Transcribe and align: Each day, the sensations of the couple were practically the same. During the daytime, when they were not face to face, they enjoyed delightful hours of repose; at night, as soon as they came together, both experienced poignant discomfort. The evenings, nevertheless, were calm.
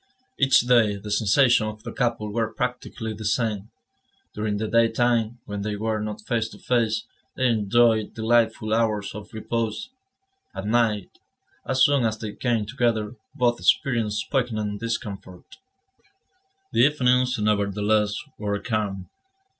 Each 0.39 0.61
day, 0.61 0.95
the 0.95 1.11
sensations 1.11 1.71
of 1.71 1.83
the 1.83 1.91
couple 1.91 2.33
were 2.33 2.51
practically 2.51 3.13
the 3.13 3.23
same. 3.23 3.69
During 4.33 4.57
the 4.57 4.67
daytime, 4.67 5.37
when 5.45 5.61
they 5.61 5.75
were 5.75 5.99
not 6.01 6.21
face 6.21 6.49
to 6.49 6.57
face, 6.57 7.03
they 7.35 7.45
enjoyed 7.47 8.15
delightful 8.15 8.73
hours 8.73 9.13
of 9.13 9.31
repose; 9.31 9.89
at 10.55 10.65
night, 10.65 11.19
as 11.67 11.83
soon 11.83 12.03
as 12.03 12.17
they 12.17 12.33
came 12.33 12.65
together, 12.65 13.13
both 13.35 13.59
experienced 13.59 14.31
poignant 14.31 14.79
discomfort. 14.79 15.57
The 16.71 16.79
evenings, 16.79 17.37
nevertheless, 17.37 18.15
were 18.39 18.57
calm. 18.57 19.07